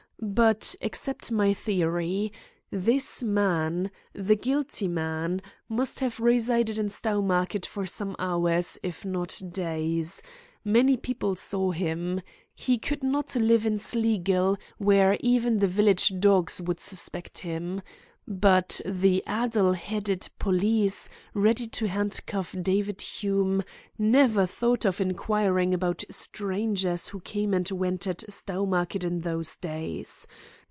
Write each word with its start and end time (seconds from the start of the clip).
But 0.23 0.75
accept 0.83 1.31
my 1.31 1.51
theory. 1.51 2.31
This 2.69 3.23
man, 3.23 3.89
the 4.13 4.35
guilty 4.35 4.87
man, 4.87 5.41
must 5.67 5.99
have 5.99 6.19
resided 6.19 6.77
in 6.77 6.89
Stowmarket 6.89 7.65
for 7.65 7.87
some 7.87 8.15
hours, 8.19 8.77
if 8.83 9.03
not 9.03 9.41
days. 9.49 10.21
Many 10.63 10.95
people 10.95 11.35
saw 11.35 11.71
him. 11.71 12.21
He 12.53 12.77
could 12.77 13.01
not 13.01 13.35
live 13.35 13.65
in 13.65 13.79
Sleagill, 13.79 14.57
where 14.77 15.17
even 15.21 15.57
the 15.57 15.65
village 15.65 16.13
dogs 16.19 16.61
would 16.61 16.79
suspect 16.79 17.39
him. 17.39 17.81
But 18.27 18.79
the 18.85 19.25
addle 19.25 19.73
headed 19.73 20.29
police, 20.37 21.09
ready 21.33 21.67
to 21.69 21.87
handcuff 21.87 22.55
David 22.61 23.01
Hume, 23.01 23.63
never 23.97 24.45
thought 24.45 24.85
of 24.85 25.01
inquiring 25.01 25.73
about 25.73 26.03
strangers 26.11 27.07
who 27.09 27.19
came 27.19 27.51
and 27.53 27.69
went 27.71 28.05
at 28.05 28.23
Stowmarket 28.31 29.03
in 29.03 29.21
those 29.21 29.57
days. 29.57 30.27